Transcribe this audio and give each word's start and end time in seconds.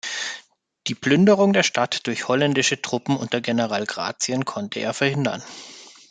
Die 0.87 0.95
Plünderung 0.95 1.53
der 1.53 1.61
Stadt 1.61 2.07
durch 2.07 2.27
holländische 2.27 2.81
Truppen 2.81 3.15
unter 3.15 3.39
General 3.39 3.85
Gratien 3.85 4.45
konnte 4.45 4.79
er 4.79 4.95
verhindern. 4.95 5.43